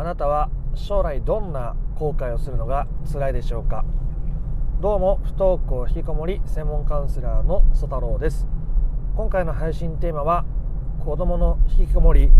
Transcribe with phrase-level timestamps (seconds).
[0.00, 3.84] あなたは将来どんな後悔をするのが辛いでしょうか？
[4.80, 8.46] どうも不登校引きこもり専門カウンセラーの曽太郎です。
[9.16, 10.44] 今回の配信テーマは
[11.04, 12.30] 子供の引きこもり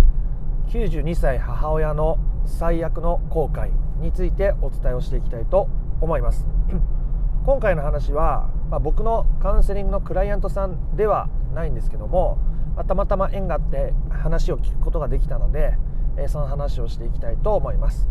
[0.68, 5.68] 92歳母親の最悪の後悔についてお伝えをしていきたいと
[6.00, 6.46] 思います。
[7.44, 12.38] 今回の話は、まあ、僕のカウンセリングのクライアントさんではないんですけども、
[12.76, 15.76] まあ、たまたま縁があって話を聞くことができたので、
[16.18, 18.08] え、その話をしていきたいと思います、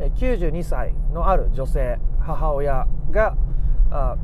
[0.00, 3.36] え、92歳のある女性母親が
[3.90, 4.16] あ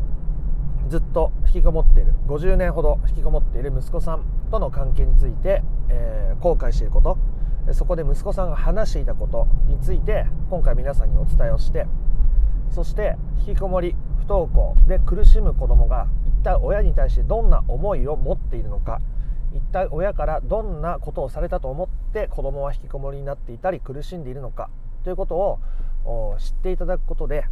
[0.88, 2.14] ずっと引きこもっている。
[2.27, 7.18] 50年ほど引きこもっている息子さんとの関係について、えー、後悔していること。
[7.72, 11.86] そこで息子さんが話していたことについて今回皆さんにお伝えをして
[12.70, 13.16] そして
[13.46, 19.00] 引きこもり不登校で苦しむ子どもが一体親に対してどんな思いを持っているのか。
[19.55, 24.70] 一体親からどんなことをされたと思って子どもは引きこもりになっていたり苦しんでいるのか？
[25.05, 27.44] ということを知っていただくことで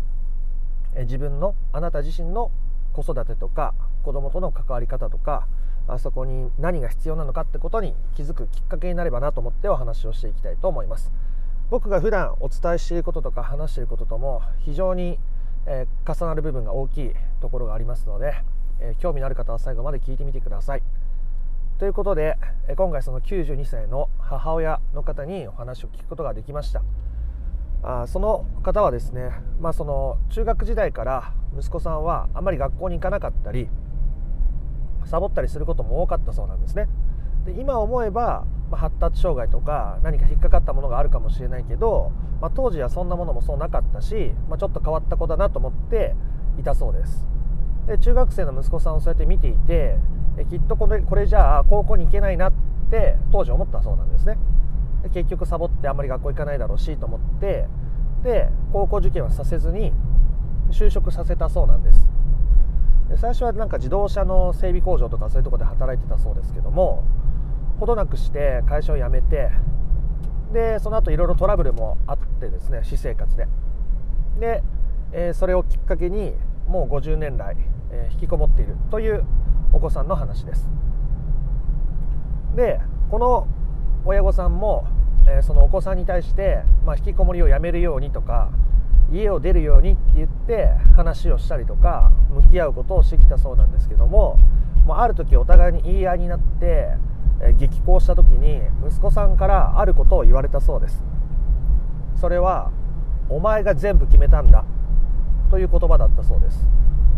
[1.01, 2.51] 自分のあなた自身の
[2.93, 5.47] 子育てとか子どもとの関わり方とか
[5.87, 11.11] あそこに何が必要なのかってことに気づくきっかけになればなと思ってお話をしていきたいと思います。
[11.71, 15.21] 僕が普段お伝えしていることとか話していることとも非常に、
[15.67, 18.35] え、重なる部分が大きいところがありますので、
[18.81, 20.83] え、興味のある方は最後まで聞いてみてください。
[21.81, 22.37] ということで、
[22.69, 26.83] え、今回その92歳の母親の方にお話を聞くことができました
[27.83, 33.67] あその方はですね、まあ、その中学時代から息子さんはあまり学校に行かなかったり
[35.07, 36.87] サボったりすることも多かったそうなんですね。
[37.47, 46.15] で今思えば、まあ、発達障害とか何か引っかかったものがあるかもしれないけど、まあ、当時はそんなものもそうなかったし、まあ、ちょっと変わった子だなと思って
[46.59, 47.27] いたそうです。
[47.99, 49.97] 中学生の息子さんをそうやって見ていて
[50.49, 52.53] きっとこれこれじゃあ高校に行けないなっ
[52.91, 54.39] て当時思ったそうなんですね。
[55.15, 57.67] 結局サボってあんまり学校行かないだろうしと思って
[58.23, 59.93] で高校受験はさせずに
[60.71, 62.09] 就職させたそうなんです。
[63.17, 67.03] 最初はなんか自動車の整備工場とかそういうとこで働いてたそうですけども
[67.81, 69.51] ほどなくして会社を辞めて
[70.53, 73.49] でその後いろいろトラブルもあってですね私生活で
[74.39, 74.63] で、
[75.13, 76.35] えー、それをきっかけに
[76.71, 77.57] もう50年来、
[77.93, 79.25] え、引きこもっているという
[79.73, 80.71] お子さんの話です。
[82.57, 82.81] で
[83.11, 83.47] この
[84.05, 84.87] 親御さんも、
[85.27, 88.51] え、そのお子さんに対して、まあ、引きこもりをやめるようにとか
[89.13, 94.37] 家を出るようにって言って話をしたりとか向き合うことをしてきたそうなんですけども
[94.85, 96.97] もある時お互いに言い合いになって
[97.59, 101.03] 激高した時に息子さんからあることを言われたそうです。
[102.17, 102.71] それは
[103.31, 104.65] 「お前が全部決めたんだ」
[105.51, 106.67] という言葉だったそうです。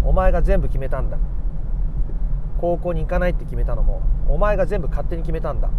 [0.04, 1.18] お前が全部決めたんだ。
[2.60, 5.70] 高校に行かないって決めたのもお前が全部勝手に決めたんだ。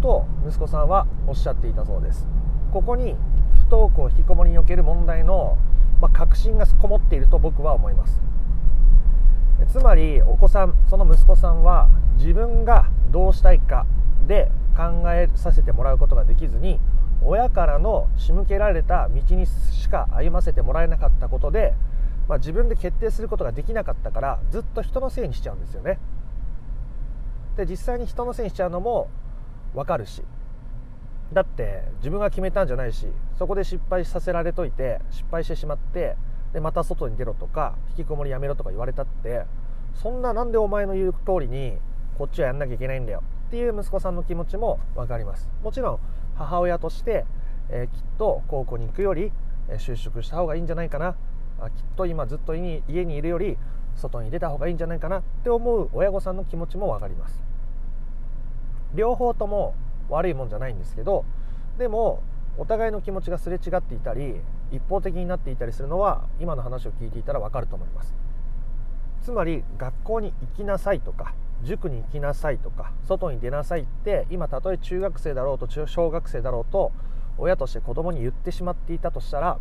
[0.00, 2.26] と息子さんはおっしゃっていたそうです。
[2.72, 3.14] ここに
[3.54, 5.58] 不登校引きこもりにおける問題の、
[6.00, 8.22] まあ、確信がこもっていると僕は思います。
[9.68, 13.86] つまりお子さんその息子さんは自分がどうしたいか
[14.26, 16.80] で考えさせてもらうことができずに
[17.24, 21.74] 親からの仕向けられた道にしか歩ませてもらえなかったことで、
[22.32, 25.98] まあ、自分で決定することができなかったからずっと人のせいにしちゃうんですよね。
[27.58, 29.10] で実際に人のせいにしちゃうのも
[29.74, 30.22] 分かるし。
[31.34, 33.06] だって自分が決めたんじゃないし
[33.38, 36.16] そこで失敗させられといて失敗してしまって
[36.52, 39.44] でまた外に出ろとか引きこもりやめろとか言われたって
[39.94, 41.78] そんななんでお前の言う通りに
[42.18, 43.22] こっちはやんなきゃいけないんだよ。
[43.48, 45.50] っていう息子さんの気持ちも分かります。
[45.62, 45.98] もちろん
[46.36, 47.26] 母親として、
[47.68, 49.32] えー、きっと高校に行くより、
[49.68, 51.16] え、就職した方がいいんじゃないかな。
[51.62, 53.56] あきっと今ずっと家にいるより
[53.94, 57.42] 外に出た方がいいんじゃないかなって思う親御さんの気持ちも分かります。
[58.94, 59.74] 両方とも
[60.08, 61.24] 悪いもんじゃないんですけど
[61.78, 62.22] でも
[62.58, 64.40] お互いの気持ちがすれ違っていたり
[64.70, 68.14] 一方的になっていたりするのは今の話を聞いていたら分かると思います。
[69.22, 76.92] つまり学校に行きなさいとか塾に行きなさいとか外に出なさいって今たとえ中学生だろうと小学生だろうと
[77.38, 79.58] 親として子供に言ってしまっていたとしたら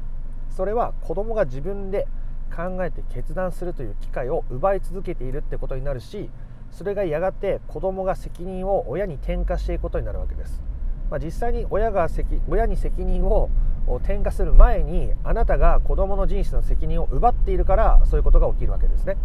[0.52, 2.08] それは子供が自分で
[2.56, 6.30] 考えて決断するという機会を奪い続けているってことになるし
[6.72, 10.62] それがやがて子供が責任を親に転嫁していくことになるわけです、
[11.10, 13.50] まあ、実際に親が責親に責任を
[13.88, 19.18] 転嫁する前にあなたが子供の人生の責任を奪っているからそういうことが起きるわけですね。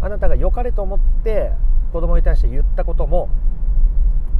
[0.00, 1.52] あなたが良かれと思って
[1.92, 3.30] 子供に対して言ったことも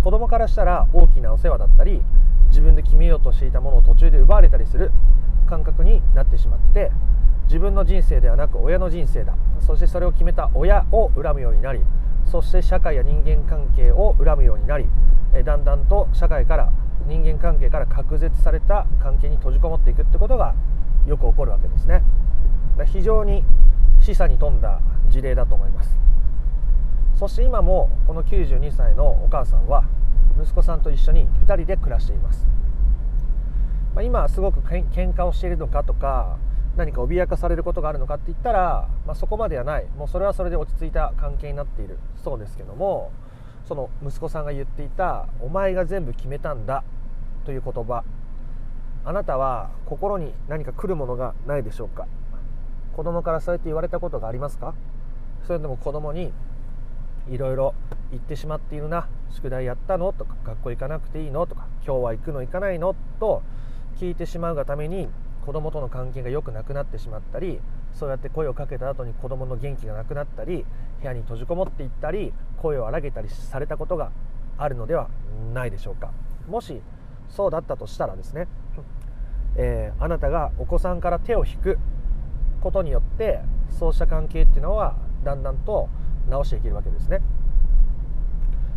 [0.03, 2.03] 子供からしたら大きなお世話だったり
[2.49, 4.91] 自分で決めようとしていたものを途中で奪われたりする。
[5.45, 6.91] 感覚になってしまって
[7.47, 9.35] 自分の人生ではなく親の人生だ。
[9.61, 11.81] そしてそれを決めた親を恨むようになり
[12.27, 14.87] そして社会や人間関係を恨むようになり
[15.45, 16.73] だんだんと社会から
[17.07, 20.55] 人間関係から隔絶された関係に閉じこもっていくってことが
[21.07, 22.03] よく起こるわけですね。
[22.87, 23.45] 非常に
[24.01, 25.99] 示唆に富んだ事例だと思います。
[27.15, 29.85] そして今もこの92歳のお母さんは
[30.41, 32.49] 息子さんと一緒に2人で暮らしています、
[33.95, 36.37] まあ、今すごくけん喧嘩をしているのかとか
[36.77, 39.87] 何か脅かされることがあるのかって言ったら、まあ、そこまではない。
[39.97, 41.99] もうそれはそれで落ち着いた関係になっている。
[42.23, 43.13] そうですけども
[43.67, 46.83] その息子さんが言っていた「お前が全部決めたんだ」
[47.47, 48.03] という言葉。
[49.07, 52.07] あなたは心に何か来るものがないでしょうか。
[52.97, 54.75] 子供からそうやって言われたことがありますか？
[55.47, 56.33] それでも子供に
[57.29, 57.75] いろいろ
[58.11, 59.07] 言ってしまっているな。
[59.31, 60.13] 宿題やったの？
[60.13, 61.47] とか学校行かなくていいの？
[61.47, 62.41] とか今日は行くの？
[62.41, 62.97] 行かないの？
[63.21, 63.43] と
[63.95, 65.09] 聞いてしまうがために
[65.45, 67.61] 子供との関係が良くなくなってしまったり
[67.93, 70.65] そうやって声をかけた後に子供の元気がなくなったり
[71.01, 74.11] 部屋に閉じこもっていったり声を荒げたりされたことが
[74.57, 75.09] あるのでは
[75.53, 76.13] ないでしょうか。
[76.49, 76.81] もし
[77.29, 78.47] そうだったとしたらですね、
[79.57, 81.79] えー、あなたがお子さんから手を引く
[82.61, 83.41] ことによって
[83.71, 85.89] そうした関係っていうのはだんだんと
[86.29, 87.21] 直していけるわけですね。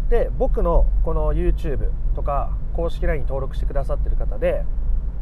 [0.10, 4.64] で僕のこの YouTube とか公式 LINE 登録してくださってる方で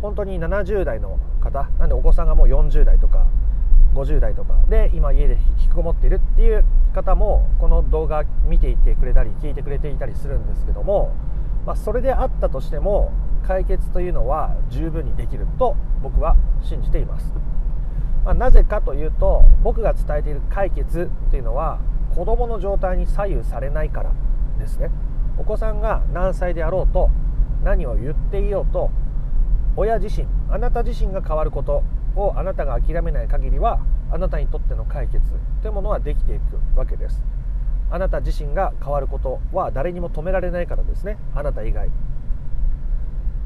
[0.05, 3.25] 本当に70代の方なんでお子さんがもう40代とか
[3.95, 6.63] 50代とかで今家で引きこもっているっていう
[6.93, 11.11] 方もこの動画見ていってくれたり聞いてくれていたりするんですけども、
[11.65, 13.11] まあ、それであったとしても
[13.47, 17.33] 解決というのは十分にできると僕は信じています、
[18.23, 21.79] まあ、なぜかというと僕が伝えている解決っていうのは
[22.13, 24.11] 子どもの状態に左右されないから
[24.59, 24.91] ですね。
[25.37, 27.09] お子さんが何歳であろうと
[27.63, 28.91] 何を言っていようと
[29.77, 31.83] 親自身あなた自身が変わること
[32.15, 33.79] をあなたが諦めない限りは
[34.11, 35.23] あなたにとっての解決
[35.61, 37.21] というものはできていくわけです。
[37.91, 41.17] あなた自身が変わることは誰にも止められないからですね。
[41.35, 41.89] あなた以外。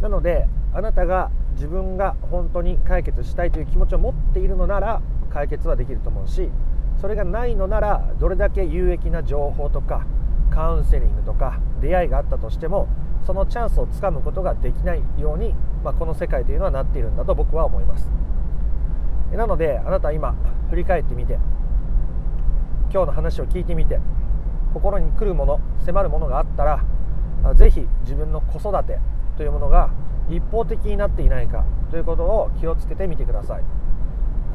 [0.01, 6.49] なのであなたが自分が本当に解決したいという気持ちを持っているのなら解決はできると思うし
[7.01, 10.05] それがないのならどれだけ有益な情報とか
[10.51, 12.87] カウンセリングとか出会いがあったとしても
[13.25, 18.09] そのチャンスをつかむことができないように、まあ、この世界というのはなっているんだと僕は思います。
[19.31, 20.35] なのであなた今
[20.69, 21.37] 振り返ってみて
[22.91, 23.99] 今日の話を聞いてみて
[24.73, 26.83] 心に来るもの迫るものがあったら
[27.55, 28.99] 是非自分の子育て
[29.37, 29.91] というものが
[30.29, 33.63] 一方的になっていないかということを気をつけてみてください。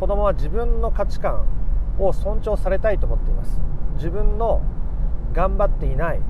[0.01, 1.47] 子供は自分の価値観
[1.99, 3.61] を尊重されたいと思っています。
[3.95, 4.61] 自分の
[5.33, 6.21] 頑張っていない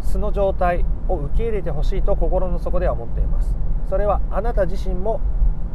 [0.00, 3.56] 素の状態を受け入れてほしいと心の底では思っています。
[3.88, 5.20] それはあなた自身も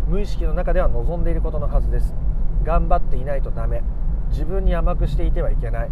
[0.08, 2.14] 無意識の中では望んでいることのはずです。
[2.64, 3.82] 頑張っていないとダメ。
[4.30, 5.92] 自分に甘くしていてはいけない。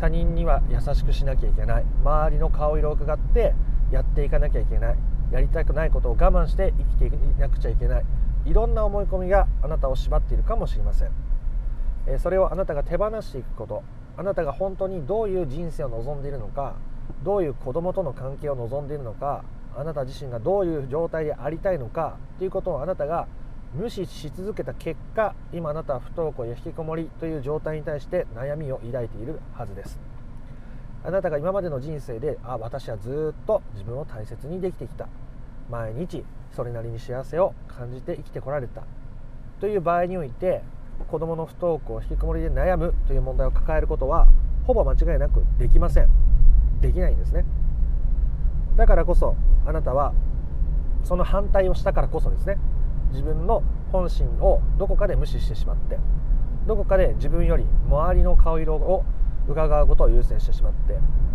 [0.00, 1.84] 他人には優しくしなきゃいけない。
[2.02, 3.54] 周りの顔色を伺って
[3.90, 4.98] やっていかなきゃいけない。
[5.30, 8.04] やりたくないことを我慢して生きていなくちゃいけない。
[8.46, 11.10] いろんな思い込みがあなたを縛っているかもしれません。
[12.18, 13.82] それをあなたが手放していくこと。
[14.16, 16.74] あなたが本当にどういう人生を望んでいるのか。
[17.22, 19.44] どういう子供との関係を望んでいるのか
[19.76, 23.28] あなた自身がどういう状態でありたいのかということをあなたが
[23.74, 30.00] 無視し続けた結果今あなたは不登校や引きこもりという状態に対して悩みを抱いているはずです。
[31.04, 35.08] あなたが今までの人生であ私はずっと自分を大切にできてきた。
[35.70, 38.82] 毎日それなりに幸せを感じて生きてこられた。
[39.60, 40.62] という場合において
[41.06, 44.26] 子どもの不登校引きこもりで悩むという問題を抱えることは
[44.66, 46.29] ほぼ間違いなくできません。
[46.80, 47.44] できないんですね。
[48.76, 50.12] だからこそあなたは
[51.04, 52.58] その反対をしたからこそですね。
[53.10, 55.98] 自分の本心をどこかで無視してしまって
[56.66, 59.04] どこかで自分より周りの顔色を
[59.48, 60.72] 伺うことを優先してしまっ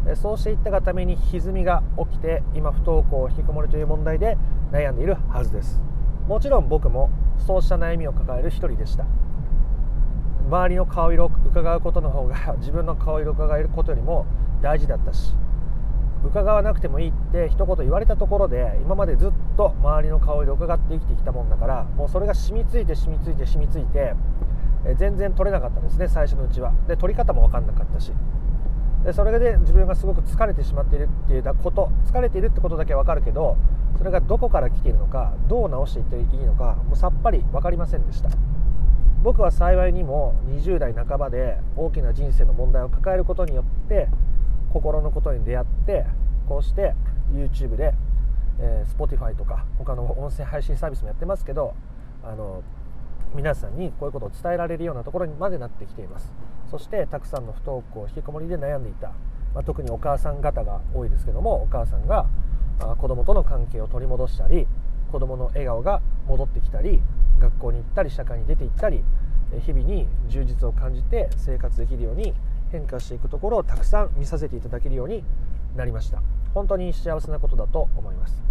[0.05, 4.37] てそうしていったがために歪みが起きて今不登校引きこもりという問題で
[4.71, 5.81] 悩んでいるはずです。
[6.27, 7.09] もちろん僕も
[7.45, 9.05] そうした悩みを抱える一人でした。
[10.47, 14.25] 周りの顔色を伺うことの方が自分の顔色を伺えることよりも
[14.61, 15.33] 大事だったし
[16.23, 24.13] 伺わなくてもいいって一言言われたところで今までずっと周りの顔色を伺って生きてきたもんだからもうそれが染みついて染みついて染みついて
[24.97, 26.71] 全然取れなかったですね最初のうちは。
[26.87, 28.11] で取り方も分かんなかったし。
[29.03, 33.55] でそれで自分がすごく疲れてしまっているっていうこと疲れているってことだけ分かるけど
[33.99, 38.29] それがどこから来ているのかどう直していっていいのかもうさっぱり分かりませんでした。
[39.21, 44.07] 僕は幸いにも20代半ばで大きな人生の問題を抱えることによって
[44.75, 46.05] 心のことに出会って
[46.49, 46.95] こうして
[47.33, 47.93] YouTube で、
[48.59, 51.73] えー、Spotify とか他の音声配信サービスもやってますけど
[52.21, 52.61] あの
[53.33, 56.31] 皆さんにこういうことを伝えられるようなところにまでなってきています。
[56.69, 59.09] そしてたくさんの不登校引きこもりで悩んでいた、
[59.53, 62.25] まあ、特にお母さん方が多いですけどもお母さんが
[62.97, 64.67] 子供との関係を取り戻したり
[65.11, 67.01] 子供の笑顔が戻ってきたり
[67.39, 69.03] 学校に行ったり社会に出て行ったり
[69.63, 72.33] 日々に充実を感じて生活できるように
[72.75, 75.23] 変化していくところをたくさん見させていただけるように
[75.75, 76.21] なりました。
[76.53, 78.43] 本当に幸せなことだと思います。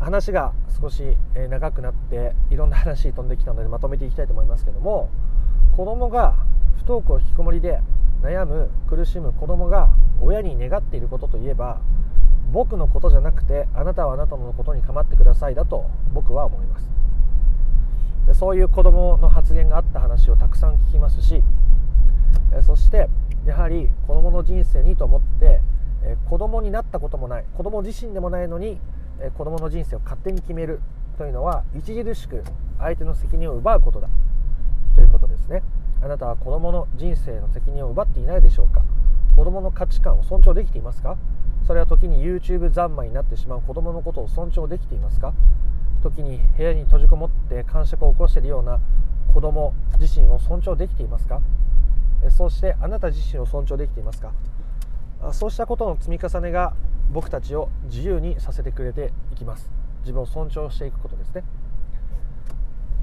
[0.00, 1.16] 話が少し
[1.48, 5.10] 長くなっていろんな話飛んできたのでまとめていきたいと思いますけども
[5.76, 6.34] 子供が
[6.78, 7.80] 不登校引きこもりで
[8.20, 11.80] 悩む苦しむ子供が親に願っていることといえば
[12.50, 16.88] 僕のことじゃなくてあなたはあなたのことに構ってくださいだと僕は思います。
[18.34, 21.42] そういう子供の発言があった話をたくさん聞きますし
[22.60, 23.08] そして
[23.46, 25.60] やはり子供の人生にと思って
[26.28, 28.78] 子供になったこともない子供自身でもないのに
[29.38, 30.80] 子供の人生を勝手に決める
[31.16, 32.44] というのは著しく
[32.78, 34.08] 相手の責任を奪うことだ
[34.94, 35.62] ということですね。
[36.02, 38.82] あなたは子供の人生の責任を奪っていないでしょうか？
[39.36, 41.16] 子供の価値観を尊重できていますか？
[41.66, 45.32] それは時に YouTube 三昧になってしまう子供のことを尊重できていますか？
[46.02, 48.80] 時に部屋に閉じこもって感触を起こしているような
[49.32, 51.40] 子供自身を尊重できていますか？
[52.30, 54.32] そしてあなた自身を尊重できていますか？
[55.32, 56.74] そうしたことの積み重ねが
[57.10, 59.70] 僕たちを自由にさせてくれていきます。
[60.00, 61.44] 自分を尊重していくことですね。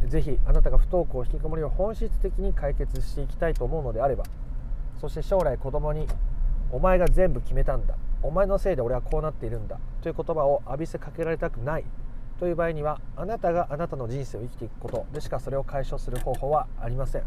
[0.08, 4.24] ぜひあなたが不登校引きこもりを本質的に解決していきたいと思うのであれば
[5.00, 6.08] そして将来子供に
[6.72, 11.86] 「お前が全部決めたんだ」「お前のせいで俺はこうなっているんだ」という言葉を浴びせかけられたくない。
[12.40, 17.24] という場合にはあなたがあなたの人生を生きていくことでしかそれを解消する方法はありません。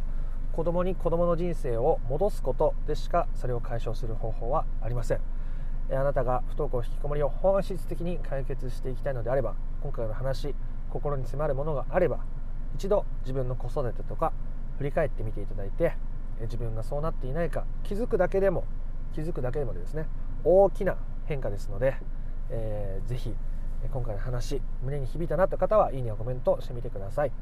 [0.52, 5.21] 子供に子供の人生を戻すことでしかそれを解消する方法はありません。
[5.90, 10.54] あなたが不登校引きこもりを本質的に解決していきたいのであれば今回の話
[10.90, 12.21] 心に迫るものがあれば
[12.76, 14.32] 一度自分の子育てとか
[14.78, 15.94] 振り返ってみていただいて
[16.42, 18.64] 自分がそうなっていないか気づくだけでも
[19.14, 20.06] 気づくだけでもですね
[20.44, 21.97] 大きな変化ですので、
[22.50, 23.35] えー、ぜひ
[23.92, 27.32] 今回の話胸に響いたなという方はいいねをコメントしてみてください。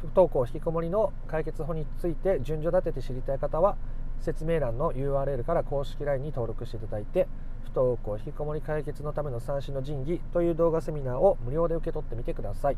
[0.00, 3.76] 不登校引きこもりの解決法について順序立てて知りたい方は
[4.20, 7.26] 説明欄の URL から公式 LINE に登録していただいて
[7.64, 12.76] 不登校引きこもり解決のための三種の神器という動画セミナーを無料で受け取ってみてください。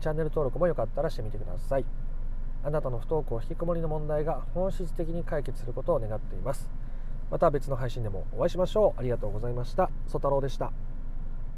[0.00, 1.84] チャンネル登録もよかったらしてみてください。
[2.62, 6.68] あなたの不登校引きこもりの問題が本質的に解決することを願っています。
[7.30, 9.00] また別の配信でもお会いしましょう。
[9.00, 9.90] ありがとうございました。
[10.06, 10.87] ソ太郎でした。